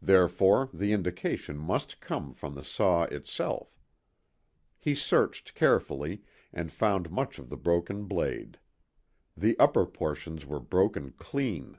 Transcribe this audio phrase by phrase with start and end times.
[0.00, 3.82] Therefore the indication must come from the saw itself.
[4.78, 8.60] He searched carefully, and found much of the broken blade.
[9.36, 11.78] The upper portions were broken clean.